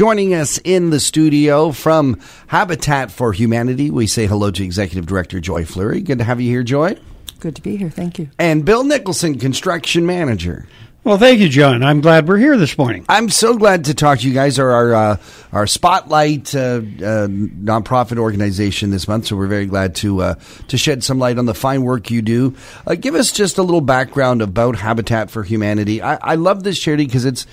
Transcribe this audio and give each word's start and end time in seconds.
Joining 0.00 0.32
us 0.32 0.58
in 0.64 0.88
the 0.88 0.98
studio 0.98 1.72
from 1.72 2.18
Habitat 2.46 3.12
for 3.12 3.34
Humanity, 3.34 3.90
we 3.90 4.06
say 4.06 4.24
hello 4.24 4.50
to 4.50 4.64
Executive 4.64 5.04
Director 5.04 5.40
Joy 5.40 5.66
Fleury. 5.66 6.00
Good 6.00 6.16
to 6.16 6.24
have 6.24 6.40
you 6.40 6.48
here, 6.48 6.62
Joy. 6.62 6.96
Good 7.38 7.54
to 7.56 7.60
be 7.60 7.76
here. 7.76 7.90
Thank 7.90 8.18
you. 8.18 8.30
And 8.38 8.64
Bill 8.64 8.82
Nicholson, 8.82 9.38
Construction 9.38 10.06
Manager. 10.06 10.66
Well, 11.04 11.18
thank 11.18 11.40
you, 11.40 11.50
John. 11.50 11.82
I'm 11.82 12.00
glad 12.00 12.28
we're 12.28 12.38
here 12.38 12.56
this 12.56 12.78
morning. 12.78 13.04
I'm 13.10 13.28
so 13.28 13.58
glad 13.58 13.86
to 13.86 13.94
talk 13.94 14.20
to 14.20 14.28
you 14.28 14.32
guys. 14.32 14.58
Are 14.58 14.70
our 14.70 14.94
uh, 14.94 15.16
our 15.52 15.66
spotlight 15.66 16.54
uh, 16.54 16.58
uh, 16.58 17.28
nonprofit 17.28 18.16
organization 18.16 18.90
this 18.90 19.06
month, 19.06 19.26
so 19.26 19.36
we're 19.36 19.48
very 19.48 19.66
glad 19.66 19.94
to 19.96 20.22
uh, 20.22 20.34
to 20.68 20.78
shed 20.78 21.04
some 21.04 21.18
light 21.18 21.38
on 21.38 21.44
the 21.44 21.54
fine 21.54 21.82
work 21.82 22.10
you 22.10 22.22
do. 22.22 22.54
Uh, 22.86 22.94
give 22.94 23.14
us 23.14 23.32
just 23.32 23.58
a 23.58 23.62
little 23.62 23.80
background 23.82 24.40
about 24.40 24.76
Habitat 24.76 25.30
for 25.30 25.42
Humanity. 25.42 26.00
I, 26.00 26.16
I 26.16 26.34
love 26.36 26.64
this 26.64 26.78
charity 26.78 27.04
because 27.04 27.26
it's 27.26 27.46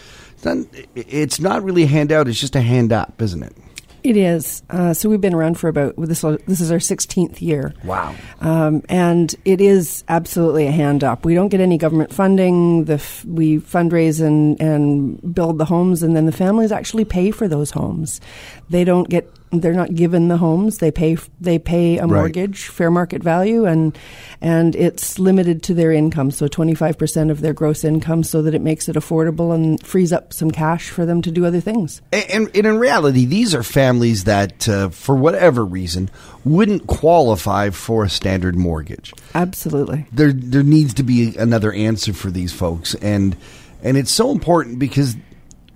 it's 0.96 1.40
not 1.40 1.64
really 1.64 1.84
a 1.84 1.88
handout; 1.88 2.28
it's 2.28 2.40
just 2.40 2.56
a 2.56 2.62
hand 2.62 2.92
up, 2.94 3.22
isn't 3.22 3.44
it? 3.44 3.56
It 4.04 4.16
is. 4.16 4.64
Uh, 4.70 4.94
so 4.94 5.10
we've 5.10 5.20
been 5.20 5.34
around 5.34 5.60
for 5.60 5.68
about 5.68 5.96
this. 5.98 6.22
This 6.22 6.62
is 6.62 6.72
our 6.72 6.78
16th 6.78 7.42
year. 7.42 7.74
Wow. 7.84 8.16
Um, 8.40 8.82
and 8.88 9.36
it 9.44 9.60
is 9.60 10.06
absolutely 10.08 10.66
a 10.68 10.72
hand 10.72 11.04
up. 11.04 11.26
We 11.26 11.34
don't 11.34 11.50
get 11.50 11.60
any 11.60 11.78
government 11.78 12.14
funding. 12.14 12.86
The 12.86 12.94
f- 12.94 13.26
we 13.26 13.58
fundraise 13.58 14.26
and 14.26 14.62
and 14.62 15.36
build 15.36 15.58
the 15.58 15.66
homes, 15.66 16.04
and 16.04 16.16
then 16.16 16.26
the 16.26 16.32
families 16.32 16.72
actually 16.72 17.04
pay 17.04 17.32
for 17.32 17.50
those 17.50 17.72
homes. 17.72 18.22
They 18.70 18.86
don't 18.86 19.10
get 19.10 19.30
they're 19.52 19.74
not 19.74 19.96
given 19.96 20.28
the 20.28 20.38
homes. 20.38 20.80
They 20.80 20.92
pay 20.92 21.18
they 21.40 21.58
pay 21.58 21.98
a 21.98 22.08
mortgage, 22.08 22.68
right. 22.68 22.76
fair 22.76 22.92
market 22.92 23.24
value, 23.24 23.66
and 23.66 23.98
and 24.42 24.76
it's 24.76 25.20
limited 25.20 25.64
to 25.64 25.74
their 25.74 25.92
income. 25.92 26.32
So 26.32 26.48
twenty 26.48 26.76
five 26.76 26.98
percent 26.98 27.32
of 27.32 27.42
their 27.42 27.54
gross 27.54 27.84
income, 27.84 28.24
so 28.24 28.42
that 28.42 28.54
it 28.54 28.62
makes 28.62 28.90
it 28.90 28.96
affordable 28.96 29.56
and 29.56 29.82
frees 29.86 30.12
up 30.12 30.34
some 30.34 30.52
cash 30.52 30.90
for 30.90 31.06
them 31.06 31.22
to 31.22 31.32
do 31.32 31.46
other 31.46 31.62
things. 31.62 32.02
And, 32.12 32.50
and 32.54 32.66
in 32.66 32.78
reality, 32.78 33.26
these 33.26 33.56
are 33.56 33.64
families 33.64 34.26
that, 34.26 34.68
uh, 34.68 34.90
for 34.90 35.16
whatever 35.16 35.64
reason, 35.64 36.10
wouldn't 36.44 36.88
qualify 36.88 37.70
for 37.70 38.04
a 38.04 38.10
standard 38.10 38.56
mortgage. 38.56 39.14
Absolutely, 39.34 40.08
there 40.12 40.34
there 40.34 40.64
needs 40.64 40.94
to 40.96 41.04
be 41.04 41.38
another 41.38 41.72
answer 41.72 42.14
for 42.14 42.30
these 42.30 42.52
folks, 42.52 42.96
and 42.96 43.38
and 43.82 43.96
it's 43.96 44.12
so 44.12 44.32
important 44.32 44.78
because 44.80 45.16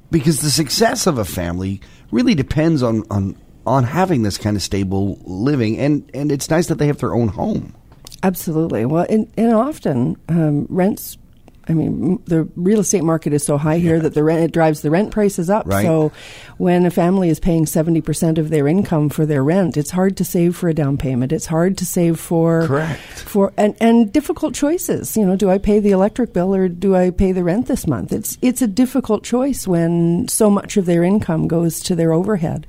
because 0.10 0.42
the 0.42 0.52
success 0.52 1.08
of 1.08 1.18
a 1.18 1.26
family 1.26 1.80
really 2.12 2.36
depends 2.36 2.84
on 2.84 3.04
on 3.10 3.38
on 3.66 3.84
having 3.84 4.24
this 4.24 4.38
kind 4.38 4.56
of 4.56 4.64
stable 4.64 5.20
living, 5.24 5.78
and 5.78 6.10
and 6.14 6.32
it's 6.32 6.50
nice 6.50 6.68
that 6.68 6.76
they 6.76 6.88
have 6.88 6.98
their 6.98 7.14
own 7.14 7.30
home. 7.30 7.76
Absolutely. 8.24 8.86
Well, 8.86 9.06
and, 9.10 9.32
and 9.38 9.54
often 9.54 10.18
um, 10.30 10.68
rents. 10.70 11.18
I 11.68 11.74
mean, 11.74 12.22
the 12.26 12.50
real 12.56 12.80
estate 12.80 13.04
market 13.04 13.34
is 13.34 13.46
so 13.46 13.56
high 13.58 13.78
here 13.78 13.96
yeah. 13.96 14.02
that 14.02 14.16
the 14.16 14.24
rent 14.24 14.44
it 14.44 14.52
drives 14.52 14.82
the 14.82 14.90
rent 14.90 15.12
prices 15.12 15.48
up. 15.50 15.68
Right. 15.68 15.86
So, 15.86 16.12
when 16.58 16.86
a 16.88 16.92
family 16.92 17.30
is 17.30 17.40
paying 17.40 17.68
seventy 17.68 18.02
percent 18.02 18.40
of 18.40 18.50
their 18.50 18.68
income 18.68 19.10
for 19.10 19.28
their 19.28 19.44
rent, 19.44 19.78
it's 19.78 19.92
hard 19.92 20.18
to 20.18 20.26
save 20.26 20.56
for 20.56 20.70
a 20.70 20.74
down 20.74 20.98
payment. 20.98 21.32
It's 21.32 21.46
hard 21.46 21.78
to 21.78 21.86
save 21.86 22.20
for 22.20 22.66
correct 22.66 23.00
for 23.22 23.54
and, 23.58 23.76
and 23.80 24.12
difficult 24.12 24.56
choices. 24.56 25.16
You 25.16 25.26
know, 25.26 25.36
do 25.36 25.52
I 25.52 25.60
pay 25.60 25.80
the 25.80 25.92
electric 25.92 26.34
bill 26.34 26.54
or 26.54 26.68
do 26.68 26.96
I 26.96 27.12
pay 27.12 27.32
the 27.32 27.44
rent 27.44 27.68
this 27.68 27.86
month? 27.86 28.12
It's 28.12 28.40
it's 28.42 28.64
a 28.64 28.68
difficult 28.68 29.24
choice 29.24 29.68
when 29.68 30.28
so 30.28 30.50
much 30.50 30.78
of 30.78 30.88
their 30.88 31.04
income 31.04 31.48
goes 31.48 31.80
to 31.82 31.96
their 31.96 32.12
overhead. 32.12 32.66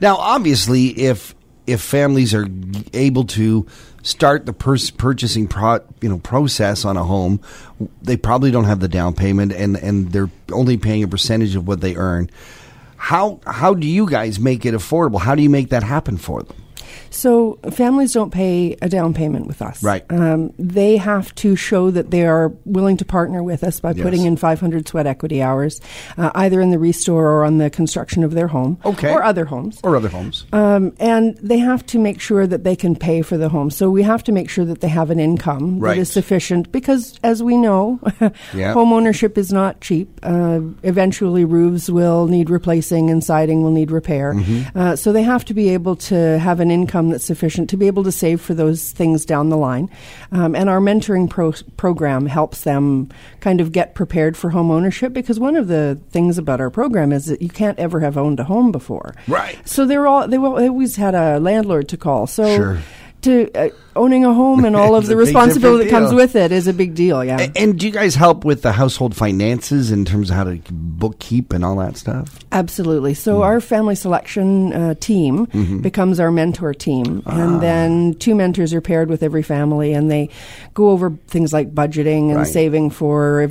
Now, 0.00 0.16
obviously, 0.16 0.88
if 0.88 1.34
if 1.66 1.80
families 1.80 2.32
are 2.34 2.46
able 2.92 3.24
to 3.24 3.66
start 4.02 4.46
the 4.46 4.52
purchasing 4.52 5.48
pro- 5.48 5.84
you 6.00 6.08
know 6.08 6.18
process 6.18 6.84
on 6.84 6.96
a 6.96 7.04
home, 7.04 7.40
they 8.02 8.16
probably 8.16 8.50
don't 8.50 8.64
have 8.64 8.80
the 8.80 8.88
down 8.88 9.14
payment, 9.14 9.52
and 9.52 9.76
and 9.76 10.12
they're 10.12 10.30
only 10.52 10.76
paying 10.76 11.02
a 11.02 11.08
percentage 11.08 11.56
of 11.56 11.66
what 11.66 11.80
they 11.80 11.96
earn. 11.96 12.30
How 12.96 13.40
how 13.46 13.74
do 13.74 13.86
you 13.86 14.08
guys 14.08 14.38
make 14.38 14.64
it 14.64 14.74
affordable? 14.74 15.20
How 15.20 15.34
do 15.34 15.42
you 15.42 15.50
make 15.50 15.70
that 15.70 15.82
happen 15.82 16.16
for 16.16 16.42
them? 16.42 16.56
So 17.10 17.58
families 17.70 18.12
don't 18.12 18.30
pay 18.30 18.76
a 18.82 18.88
down 18.88 19.14
payment 19.14 19.46
with 19.46 19.62
us. 19.62 19.82
Right. 19.82 20.04
Um, 20.10 20.52
they 20.58 20.96
have 20.96 21.34
to 21.36 21.56
show 21.56 21.90
that 21.90 22.10
they 22.10 22.26
are 22.26 22.48
willing 22.64 22.96
to 22.98 23.04
partner 23.04 23.42
with 23.42 23.64
us 23.64 23.80
by 23.80 23.92
yes. 23.92 24.02
putting 24.02 24.24
in 24.24 24.36
500 24.36 24.88
sweat 24.88 25.06
equity 25.06 25.42
hours, 25.42 25.80
uh, 26.16 26.30
either 26.34 26.60
in 26.60 26.70
the 26.70 26.78
ReStore 26.78 27.14
or 27.14 27.44
on 27.44 27.58
the 27.58 27.70
construction 27.70 28.24
of 28.24 28.32
their 28.32 28.48
home. 28.48 28.78
Okay. 28.84 29.12
Or 29.12 29.22
other 29.22 29.44
homes. 29.44 29.80
Or 29.82 29.96
other 29.96 30.08
homes. 30.08 30.46
Um, 30.52 30.94
and 30.98 31.36
they 31.38 31.58
have 31.58 31.84
to 31.86 31.98
make 31.98 32.20
sure 32.20 32.46
that 32.46 32.64
they 32.64 32.76
can 32.76 32.96
pay 32.96 33.22
for 33.22 33.36
the 33.36 33.48
home. 33.48 33.70
So 33.70 33.90
we 33.90 34.02
have 34.02 34.24
to 34.24 34.32
make 34.32 34.50
sure 34.50 34.64
that 34.64 34.80
they 34.80 34.88
have 34.88 35.10
an 35.10 35.20
income 35.20 35.78
right. 35.78 35.94
that 35.94 36.00
is 36.00 36.10
sufficient 36.10 36.72
because, 36.72 37.18
as 37.22 37.42
we 37.42 37.56
know, 37.56 38.00
yeah. 38.54 38.72
home 38.72 38.92
ownership 38.92 39.38
is 39.38 39.52
not 39.52 39.80
cheap. 39.80 40.18
Uh, 40.22 40.60
eventually, 40.82 41.44
roofs 41.44 41.90
will 41.90 42.26
need 42.26 42.50
replacing 42.50 43.10
and 43.10 43.22
siding 43.22 43.62
will 43.62 43.70
need 43.70 43.90
repair. 43.90 44.34
Mm-hmm. 44.34 44.78
Uh, 44.78 44.96
so 44.96 45.12
they 45.12 45.22
have 45.22 45.44
to 45.46 45.54
be 45.54 45.68
able 45.70 45.96
to 45.96 46.38
have 46.38 46.60
an 46.60 46.70
income 46.70 46.95
income 46.96 47.10
that's 47.10 47.24
sufficient 47.24 47.68
to 47.70 47.76
be 47.76 47.86
able 47.86 48.04
to 48.04 48.12
save 48.12 48.40
for 48.40 48.54
those 48.54 48.92
things 48.92 49.24
down 49.24 49.50
the 49.50 49.56
line. 49.56 49.90
Um, 50.32 50.54
and 50.54 50.70
our 50.70 50.80
mentoring 50.80 51.28
pro- 51.28 51.52
program 51.76 52.26
helps 52.26 52.62
them 52.62 53.10
kind 53.40 53.60
of 53.60 53.72
get 53.72 53.94
prepared 53.94 54.36
for 54.36 54.50
home 54.50 54.70
ownership 54.70 55.12
because 55.12 55.38
one 55.38 55.56
of 55.56 55.68
the 55.68 55.98
things 56.10 56.38
about 56.38 56.60
our 56.60 56.70
program 56.70 57.12
is 57.12 57.26
that 57.26 57.42
you 57.42 57.50
can't 57.50 57.78
ever 57.78 58.00
have 58.00 58.16
owned 58.16 58.40
a 58.40 58.44
home 58.44 58.72
before. 58.72 59.14
Right. 59.28 59.56
So 59.68 59.84
they're 59.84 60.06
all 60.06 60.26
they 60.26 60.38
always 60.38 60.96
had 60.96 61.14
a 61.14 61.38
landlord 61.38 61.88
to 61.88 61.96
call. 61.96 62.26
So 62.26 62.56
sure 62.56 62.78
to 63.26 63.52
uh, 63.54 63.68
owning 63.94 64.24
a 64.24 64.32
home 64.32 64.64
and 64.64 64.74
all 64.74 64.94
of 64.94 65.06
the 65.08 65.16
responsibility 65.16 65.84
that 65.84 65.90
comes 65.90 66.12
with 66.12 66.34
it 66.36 66.52
is 66.52 66.66
a 66.66 66.72
big 66.72 66.94
deal. 66.94 67.24
Yeah. 67.24 67.38
And, 67.40 67.56
and, 67.56 67.78
do 67.78 67.86
you 67.86 67.92
guys 67.92 68.14
help 68.14 68.44
with 68.44 68.62
the 68.62 68.72
household 68.72 69.14
finances 69.14 69.90
in 69.90 70.04
terms 70.04 70.30
of 70.30 70.36
how 70.36 70.44
to 70.44 70.56
bookkeep 70.56 71.52
and 71.52 71.64
all 71.64 71.76
that 71.76 71.96
stuff? 71.96 72.38
Absolutely. 72.52 73.14
So 73.14 73.40
mm. 73.40 73.44
our 73.44 73.60
family 73.60 73.94
selection 73.94 74.72
uh, 74.72 74.94
team 74.94 75.46
mm-hmm. 75.46 75.80
becomes 75.80 76.18
our 76.18 76.30
mentor 76.30 76.72
team, 76.72 77.22
ah. 77.26 77.38
and 77.38 77.60
then 77.60 78.14
two 78.14 78.34
mentors 78.34 78.72
are 78.72 78.80
paired 78.80 79.08
with 79.08 79.22
every 79.22 79.42
family, 79.42 79.92
and 79.92 80.10
they 80.10 80.30
go 80.74 80.90
over 80.90 81.10
things 81.26 81.52
like 81.52 81.74
budgeting 81.74 82.28
and 82.30 82.38
right. 82.38 82.46
saving 82.46 82.90
for 82.90 83.50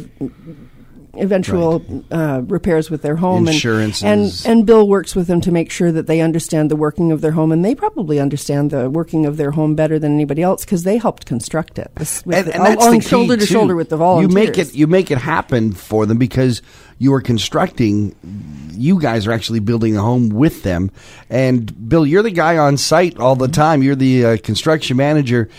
eventual 1.18 1.80
right. 1.80 2.03
uh, 2.12 2.42
repairs 2.42 2.90
with 2.90 3.02
their 3.02 3.16
home. 3.16 3.48
Insurance 3.48 4.03
and, 4.03 4.24
and, 4.24 4.44
and 4.46 4.66
Bill 4.66 4.88
works 4.88 5.16
with 5.16 5.28
them 5.28 5.42
to 5.42 5.52
make 5.52 5.72
sure 5.72 5.92
that 5.92 6.08
they 6.08 6.22
understand 6.22 6.72
the 6.72 6.76
working 6.76 7.12
of 7.12 7.22
their 7.22 7.31
home, 7.31 7.52
and 7.52 7.64
they 7.64 7.76
probably 7.76 8.20
understand 8.20 8.72
the 8.72 8.90
working 8.90 9.26
of 9.26 9.38
their 9.38 9.52
home 9.52 9.76
better 9.76 10.00
than 10.00 10.14
anybody 10.14 10.42
else 10.42 10.66
because 10.66 10.84
they 10.84 10.98
helped 10.98 11.26
construct 11.26 11.80
it. 11.80 11.92
With 11.98 12.26
and, 12.26 12.48
the, 12.48 12.56
and 12.56 12.66
that's 12.66 12.86
the 12.86 13.02
shoulder 13.02 13.38
to 13.38 13.46
shoulder 13.46 13.76
with 13.76 13.90
the 13.90 13.98
volunteers. 13.98 14.31
You 14.31 14.36
make 14.36 14.58
it 14.58 14.74
you 14.76 14.88
make 14.88 15.12
it 15.12 15.18
happen 15.18 15.74
for 15.74 16.06
them 16.06 16.18
because 16.18 16.62
you 16.98 17.14
are 17.14 17.22
constructing. 17.22 18.16
You 18.72 19.00
guys 19.00 19.28
are 19.28 19.32
actually 19.32 19.59
building 19.59 19.97
a 19.97 20.02
home 20.02 20.30
with 20.30 20.64
them, 20.64 20.92
and 21.30 21.90
Bill, 21.90 22.06
you're 22.06 22.24
the 22.24 22.32
guy 22.32 22.58
on 22.58 22.78
site 22.78 23.20
all 23.20 23.36
the 23.36 23.47
time. 23.47 23.84
You're 23.84 23.96
the 23.96 24.26
uh, 24.26 24.38
construction 24.44 24.97
manager. 24.97 25.50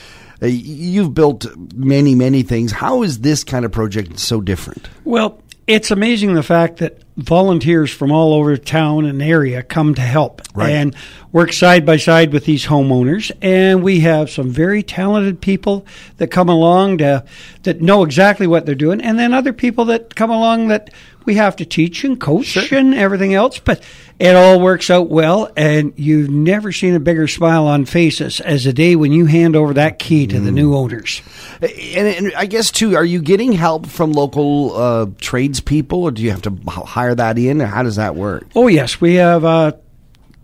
Uh, 0.42 0.46
you've 0.46 1.14
built 1.14 1.46
many, 1.74 2.14
many 2.14 2.42
things. 2.42 2.70
How 2.70 3.02
is 3.02 3.20
this 3.20 3.42
kind 3.42 3.64
of 3.64 3.72
project 3.72 4.18
so 4.18 4.40
different? 4.40 4.88
Well, 5.04 5.40
it's 5.66 5.90
amazing 5.90 6.34
the 6.34 6.42
fact 6.42 6.78
that 6.78 6.98
volunteers 7.16 7.90
from 7.90 8.12
all 8.12 8.34
over 8.34 8.56
town 8.56 9.06
and 9.06 9.22
area 9.22 9.62
come 9.62 9.94
to 9.94 10.02
help 10.02 10.42
right. 10.54 10.70
and 10.70 10.94
work 11.32 11.52
side 11.52 11.86
by 11.86 11.96
side 11.96 12.32
with 12.32 12.44
these 12.44 12.66
homeowners. 12.66 13.30
And 13.40 13.82
we 13.82 14.00
have 14.00 14.30
some 14.30 14.50
very 14.50 14.82
talented 14.82 15.40
people 15.40 15.86
that 16.18 16.28
come 16.28 16.48
along 16.48 16.98
to, 16.98 17.24
that 17.62 17.80
know 17.80 18.04
exactly 18.04 18.46
what 18.46 18.66
they're 18.66 18.74
doing, 18.74 19.00
and 19.00 19.18
then 19.18 19.32
other 19.32 19.52
people 19.52 19.86
that 19.86 20.14
come 20.14 20.30
along 20.30 20.68
that 20.68 20.90
we 21.26 21.34
have 21.34 21.56
to 21.56 21.66
teach 21.66 22.04
and 22.04 22.18
coach 22.18 22.46
sure. 22.46 22.78
and 22.78 22.94
everything 22.94 23.34
else. 23.34 23.58
But 23.58 23.82
it 24.18 24.34
all 24.34 24.60
works 24.60 24.88
out 24.88 25.10
well, 25.10 25.52
and 25.56 25.92
you've 25.96 26.30
never 26.30 26.72
seen 26.72 26.94
a 26.94 27.00
bigger 27.00 27.28
smile 27.28 27.66
on 27.66 27.84
faces 27.84 28.40
as 28.40 28.64
the 28.64 28.72
day 28.72 28.96
when 28.96 29.12
you 29.12 29.26
hand 29.26 29.56
over 29.56 29.74
that 29.74 29.98
key 29.98 30.26
to 30.28 30.36
mm. 30.36 30.44
the 30.44 30.52
new 30.52 30.74
owners. 30.74 31.20
And, 31.60 32.08
and, 32.08 32.32
I 32.34 32.46
guess 32.46 32.70
too, 32.70 32.96
are 32.96 33.04
you 33.04 33.20
getting 33.20 33.52
help 33.52 33.86
from 33.86 34.12
local 34.12 34.74
uh, 34.74 35.06
tradespeople, 35.20 36.02
or 36.02 36.12
do 36.12 36.22
you 36.22 36.30
have 36.30 36.42
to 36.42 36.56
hire 36.66 37.05
that 37.14 37.38
in, 37.38 37.62
or 37.62 37.66
how 37.66 37.82
does 37.82 37.96
that 37.96 38.16
work? 38.16 38.44
Oh 38.54 38.68
yes, 38.68 39.00
we 39.00 39.14
have. 39.14 39.44
Uh, 39.44 39.72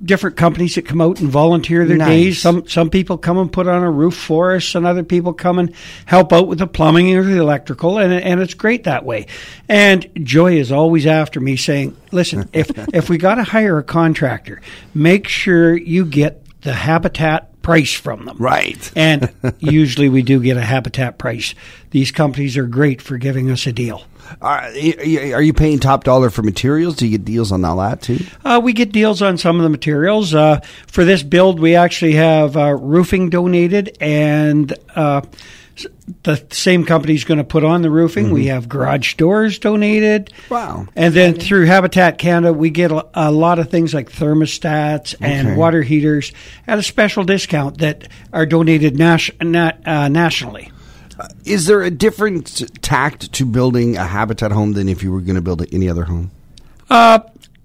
different 0.05 0.37
companies 0.37 0.75
that 0.75 0.83
come 0.83 1.01
out 1.01 1.21
and 1.21 1.31
volunteer 1.31 1.87
their 1.87 1.97
nice. 1.97 2.09
days. 2.09 2.43
Some 2.43 2.69
some 2.69 2.91
people 2.91 3.19
come 3.19 3.39
and 3.39 3.53
put 3.53 3.69
on 3.69 3.83
a 3.83 3.91
roof 3.91 4.17
for 4.17 4.55
us, 4.55 4.75
and 4.75 4.87
other 4.87 5.05
people 5.05 5.33
come 5.33 5.59
and 5.59 5.75
help 6.07 6.33
out 6.33 6.49
with 6.49 6.59
the 6.59 6.67
plumbing 6.67 7.15
or 7.15 7.23
the 7.23 7.39
electrical, 7.39 7.99
and 7.99 8.13
and 8.13 8.41
it's 8.41 8.55
great 8.55 8.85
that 8.85 9.05
way. 9.05 9.27
And 9.69 10.09
Joy 10.23 10.57
is 10.57 10.73
always 10.73 11.07
after 11.07 11.41
me 11.41 11.57
saying, 11.57 11.97
"Listen, 12.11 12.49
if 12.53 12.71
if 12.95 13.09
we 13.09 13.19
got 13.19 13.37
to 13.37 13.45
hire 13.45 13.79
a 13.79 13.85
contractor, 13.85 14.61
make 14.95 15.29
sure 15.29 15.77
you 15.77 16.05
get 16.05 16.45
the 16.63 16.73
habitat." 16.73 17.52
Price 17.63 17.93
from 17.93 18.25
them. 18.27 18.37
Right. 18.39 18.91
and 18.97 19.33
usually 19.59 20.09
we 20.09 20.23
do 20.23 20.41
get 20.41 20.57
a 20.57 20.63
habitat 20.63 21.19
price. 21.19 21.55
These 21.91 22.11
companies 22.11 22.57
are 22.57 22.67
great 22.67 23.01
for 23.03 23.19
giving 23.19 23.51
us 23.51 23.67
a 23.67 23.73
deal. 23.73 24.05
Are, 24.41 24.61
are 24.63 25.43
you 25.43 25.53
paying 25.53 25.79
top 25.79 26.05
dollar 26.05 26.31
for 26.31 26.43
materials? 26.43 26.97
Do 26.97 27.07
you 27.07 27.19
get 27.19 27.25
deals 27.25 27.53
on 27.53 27.65
all 27.65 27.77
that 27.79 28.01
too? 28.01 28.21
Uh, 28.45 28.61
we 28.63 28.73
get 28.73 28.93
deals 28.93 29.21
on 29.21 29.37
some 29.37 29.57
of 29.57 29.63
the 29.63 29.69
materials. 29.69 30.35
Uh, 30.35 30.61
for 30.87 31.05
this 31.05 31.23
build, 31.23 31.61
we 31.61 31.75
actually 31.75 32.13
have 32.13 32.57
uh, 32.57 32.73
roofing 32.73 33.31
donated 33.31 33.97
and 34.01 34.73
uh, 34.95 35.23
the 36.25 36.45
same 36.51 36.85
company's 36.85 37.25
going 37.25 37.39
to 37.39 37.45
put 37.45 37.65
on 37.65 37.83
the 37.83 37.91
roofing. 37.91 38.31
We 38.31 38.47
have 38.47 38.69
garage 38.69 39.15
doors 39.15 39.59
donated. 39.59 40.33
Wow. 40.51 40.87
And 40.97 41.15
then 41.15 41.35
through 41.35 41.67
Habitat 41.67 42.19
Canada, 42.19 42.53
we 42.53 42.71
get 42.71 42.91
a, 42.93 43.07
a 43.15 43.31
lot 43.33 43.59
of 43.59 43.71
things 43.71 43.93
like 43.95 44.11
thermostats 44.11 45.15
and 45.21 45.49
Okay. 45.49 45.57
water 45.57 45.83
heaters 45.83 46.33
at 46.67 46.79
a 46.79 46.83
special 46.83 47.25
discount 47.25 47.79
that 47.79 48.09
are 48.33 48.47
donated 48.47 48.99
nas- 48.99 49.31
na- 49.41 49.73
uh, 49.87 50.09
nationally. 50.09 50.71
Is 51.45 51.67
there 51.67 51.83
a 51.83 51.91
different 51.91 52.63
tact 52.83 53.33
to 53.35 53.45
building 53.47 53.97
a 53.97 54.05
habitat 54.07 54.51
home 54.51 54.73
than 54.73 54.89
if 54.89 55.03
you 55.03 55.13
were 55.13 55.21
going 55.21 55.37
to 55.37 55.41
build 55.43 55.65
any 55.73 55.89
other 55.89 56.05
home? 56.05 56.31
Uh, 56.91 57.21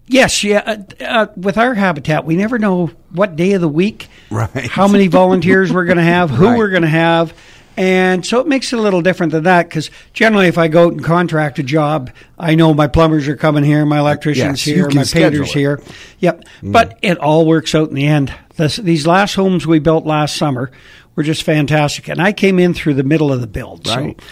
yes, 0.07 0.43
yeah. 0.43 0.59
Uh, 0.99 1.03
uh, 1.03 1.27
with 1.35 1.57
our 1.57 1.73
habitat, 1.73 2.23
we 2.25 2.35
never 2.35 2.59
know 2.59 2.91
what 3.11 3.35
day 3.35 3.53
of 3.53 3.61
the 3.61 3.67
week, 3.67 4.07
Right. 4.29 4.49
how 4.67 4.87
many 4.87 5.07
volunteers 5.21 5.71
we're 5.73 5.85
going 5.85 5.97
to 5.97 6.03
have, 6.03 6.29
who 6.29 6.45
Right. 6.45 6.57
we're 6.57 6.69
going 6.69 6.83
to 6.83 6.87
have. 6.89 7.33
And 7.77 8.25
so 8.25 8.39
it 8.39 8.47
makes 8.47 8.73
it 8.73 8.79
a 8.79 8.81
little 8.81 9.01
different 9.03 9.31
than 9.31 9.43
that 9.43 9.69
because 9.69 9.91
generally, 10.11 10.47
if 10.47 10.57
I 10.57 10.67
go 10.67 10.87
out 10.87 10.93
and 10.93 11.03
contract 11.03 11.59
a 11.59 11.63
job, 11.63 12.09
I 12.37 12.55
know 12.55 12.73
my 12.73 12.87
plumbers 12.87 13.27
are 13.27 13.35
coming 13.37 13.63
here, 13.63 13.85
my 13.85 13.99
electricians 13.99 14.65
Yes, 14.65 14.75
here, 14.75 14.89
my 14.89 15.03
painters 15.03 15.49
it. 15.49 15.53
here. 15.53 15.81
Yep. 16.19 16.43
But 16.63 16.97
it 17.03 17.19
all 17.19 17.45
works 17.45 17.75
out 17.75 17.89
in 17.89 17.95
the 17.95 18.07
end. 18.07 18.33
This, 18.55 18.77
these 18.77 19.05
last 19.05 19.35
homes 19.35 19.67
we 19.67 19.77
built 19.77 20.05
last 20.07 20.35
summer 20.37 20.71
were 21.15 21.21
just 21.21 21.43
fantastic. 21.43 22.07
And 22.07 22.19
I 22.19 22.31
came 22.33 22.57
in 22.57 22.73
through 22.73 22.95
the 22.95 23.03
middle 23.03 23.31
of 23.31 23.41
the 23.41 23.47
build. 23.47 23.87
Right. 23.87 24.19
So 24.19 24.27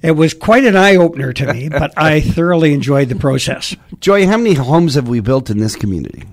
it 0.00 0.12
was 0.12 0.32
quite 0.32 0.64
an 0.64 0.76
eye 0.76 0.94
opener 0.94 1.32
to 1.32 1.52
me, 1.52 1.68
but 1.68 1.92
I 1.96 2.20
thoroughly 2.20 2.74
enjoyed 2.74 3.08
the 3.08 3.16
process. 3.16 3.74
Joy, 3.98 4.26
how 4.28 4.36
many 4.36 4.54
homes 4.54 4.94
have 4.94 5.08
we 5.08 5.18
built 5.18 5.50
in 5.50 5.58
this 5.58 5.74
community? 5.74 6.24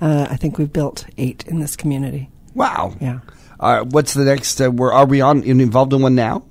Uh, 0.00 0.28
I 0.30 0.36
think 0.36 0.58
we've 0.58 0.72
built 0.72 1.06
eight 1.18 1.44
in 1.48 1.58
this 1.58 1.74
community. 1.74 2.30
Wow. 2.54 2.94
Yeah. 3.00 3.18
Uh, 3.62 3.84
what's 3.84 4.12
the 4.12 4.24
next? 4.24 4.60
Uh, 4.60 4.70
where 4.70 4.92
are 4.92 5.06
we 5.06 5.20
on 5.20 5.42
involved 5.44 5.92
in 5.92 6.02
one 6.02 6.16
now? 6.16 6.42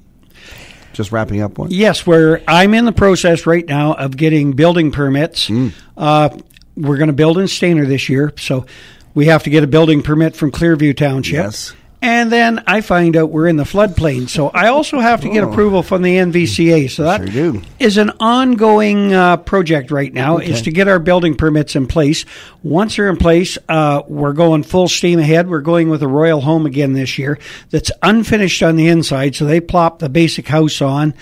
Just 0.94 1.12
wrapping 1.12 1.42
up 1.42 1.58
one. 1.58 1.70
Yes, 1.72 2.08
where 2.08 2.42
I'm 2.48 2.74
in 2.74 2.86
the 2.86 2.92
process 2.92 3.46
right 3.46 3.68
now 3.68 3.94
of 3.94 4.16
getting 4.18 4.54
building 4.54 4.92
permits. 4.92 5.50
Uh, 5.98 6.30
we're 6.76 6.98
going 6.98 7.08
to 7.08 7.14
build 7.14 7.38
in 7.38 7.46
Stayner 7.46 7.86
this 7.88 8.10
year, 8.10 8.34
so 8.38 8.66
we 9.14 9.26
have 9.26 9.44
to 9.44 9.50
get 9.50 9.64
a 9.64 9.68
building 9.68 10.02
permit 10.02 10.36
from 10.36 10.52
Clearview 10.52 10.96
Township. 10.96 11.34
Yes. 11.34 11.74
And 12.04 12.32
then 12.32 12.64
I 12.66 12.82
find 12.82 13.16
out 13.16 13.30
we're 13.30 13.48
in 13.48 13.58
the 13.58 13.64
floodplain, 13.64 14.28
so 14.28 14.50
I 14.50 14.70
also 14.70 15.00
have 15.00 15.22
to 15.22 15.30
get 15.30 15.44
Oh. 15.44 15.52
approval 15.52 15.84
from 15.84 16.02
the 16.02 16.18
NVCA. 16.18 16.88
So 16.90 17.04
that 17.04 17.32
Sure 17.32 17.54
is 17.80 17.98
an 17.98 18.12
ongoing 18.20 19.14
uh, 19.14 19.38
project 19.38 19.92
right 19.92 20.12
now. 20.12 20.38
Is 20.40 20.64
to 20.64 20.72
get 20.72 20.88
our 20.88 20.98
building 20.98 21.36
permits 21.36 21.76
in 21.76 21.86
place. 21.86 22.26
Once 22.64 22.96
they're 22.96 23.10
in 23.10 23.18
place, 23.18 23.58
uh, 23.70 24.02
we're 24.08 24.34
going 24.34 24.64
full 24.64 24.88
steam 24.88 25.20
ahead. 25.20 25.48
We're 25.48 25.62
going 25.62 25.90
with 25.90 26.02
a 26.02 26.08
royal 26.08 26.42
home 26.42 26.66
again 26.66 26.94
this 26.94 27.20
year. 27.20 27.38
That's 27.70 27.92
unfinished 28.02 28.64
on 28.64 28.78
the 28.78 28.88
inside, 28.88 29.36
so 29.36 29.46
they 29.46 29.60
plop 29.60 30.00
the 30.00 30.10
basic 30.10 30.48
house 30.48 30.82
on, 30.82 31.14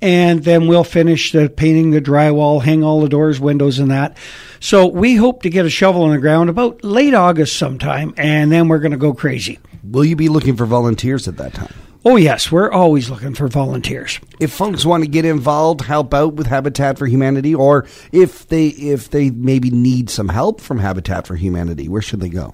and 0.00 0.44
then 0.44 0.66
we'll 0.66 0.84
finish 0.84 1.32
the 1.32 1.48
painting, 1.48 1.90
the 1.90 2.00
drywall, 2.00 2.62
hang 2.62 2.82
all 2.82 3.00
the 3.00 3.08
doors, 3.08 3.40
windows, 3.40 3.78
and 3.78 3.90
that. 3.90 4.16
So 4.60 4.86
we 4.86 5.16
hope 5.16 5.42
to 5.42 5.50
get 5.50 5.66
a 5.66 5.70
shovel 5.70 6.04
in 6.06 6.12
the 6.12 6.18
ground 6.18 6.50
about 6.50 6.82
late 6.84 7.14
August 7.14 7.56
sometime, 7.56 8.14
and 8.16 8.50
then 8.50 8.68
we're 8.68 8.78
going 8.78 8.92
to 8.92 8.98
go 8.98 9.14
crazy. 9.14 9.58
Will 9.82 10.04
you 10.04 10.16
be 10.16 10.28
looking 10.28 10.56
for 10.56 10.66
volunteers 10.66 11.28
at 11.28 11.36
that 11.36 11.54
time? 11.54 11.72
Oh 12.04 12.14
yes, 12.14 12.52
we're 12.52 12.70
always 12.70 13.10
looking 13.10 13.34
for 13.34 13.48
volunteers. 13.48 14.20
If 14.38 14.52
folks 14.52 14.84
want 14.84 15.02
to 15.02 15.10
get 15.10 15.24
involved, 15.24 15.80
help 15.80 16.14
out 16.14 16.34
with 16.34 16.46
Habitat 16.46 16.98
for 16.98 17.06
Humanity, 17.06 17.52
or 17.52 17.84
if 18.12 18.46
they 18.46 18.68
if 18.68 19.10
they 19.10 19.30
maybe 19.30 19.70
need 19.70 20.08
some 20.08 20.28
help 20.28 20.60
from 20.60 20.78
Habitat 20.78 21.26
for 21.26 21.34
Humanity, 21.34 21.88
where 21.88 22.02
should 22.02 22.20
they 22.20 22.28
go? 22.28 22.52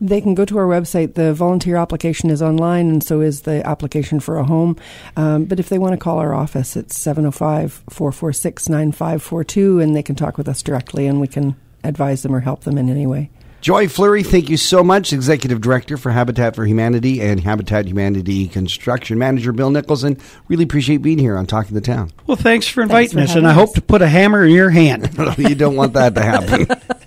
They 0.00 0.20
can 0.20 0.34
go 0.34 0.44
to 0.44 0.58
our 0.58 0.66
website. 0.66 1.14
The 1.14 1.32
volunteer 1.34 1.76
application 1.76 2.30
is 2.30 2.42
online, 2.42 2.88
and 2.88 3.02
so 3.02 3.20
is 3.20 3.42
the 3.42 3.66
application 3.66 4.20
for 4.20 4.38
a 4.38 4.44
home. 4.44 4.76
Um, 5.16 5.44
but 5.44 5.60
if 5.60 5.68
they 5.68 5.78
want 5.78 5.92
to 5.92 5.98
call 5.98 6.18
our 6.18 6.34
office, 6.34 6.76
it's 6.76 6.98
705 6.98 7.84
446 7.90 8.68
9542, 8.68 9.80
and 9.80 9.94
they 9.96 10.02
can 10.02 10.14
talk 10.14 10.38
with 10.38 10.48
us 10.48 10.62
directly, 10.62 11.06
and 11.06 11.20
we 11.20 11.28
can 11.28 11.56
advise 11.84 12.22
them 12.22 12.34
or 12.34 12.40
help 12.40 12.64
them 12.64 12.78
in 12.78 12.88
any 12.88 13.06
way. 13.06 13.30
Joy 13.62 13.86
Fleury, 13.86 14.24
thank 14.24 14.50
you 14.50 14.56
so 14.56 14.82
much, 14.82 15.12
Executive 15.12 15.60
Director 15.60 15.96
for 15.96 16.10
Habitat 16.10 16.56
for 16.56 16.66
Humanity 16.66 17.20
and 17.20 17.38
Habitat 17.38 17.86
Humanity 17.86 18.48
Construction 18.48 19.18
Manager 19.18 19.52
Bill 19.52 19.70
Nicholson. 19.70 20.18
Really 20.48 20.64
appreciate 20.64 20.96
being 20.96 21.18
here 21.18 21.36
on 21.36 21.46
Talking 21.46 21.76
the 21.76 21.80
Town. 21.80 22.10
Well, 22.26 22.36
thanks 22.36 22.66
for 22.66 22.82
inviting 22.82 23.12
for 23.12 23.20
us, 23.20 23.36
and 23.36 23.46
having 23.46 23.46
I 23.46 23.52
hope 23.52 23.74
to 23.74 23.80
put 23.80 24.02
a 24.02 24.08
hammer 24.08 24.44
in 24.44 24.50
your 24.50 24.70
hand. 24.70 25.16
you 25.38 25.54
don't 25.54 25.76
want 25.76 25.92
that 25.92 26.16
to 26.16 26.22
happen. 26.22 26.66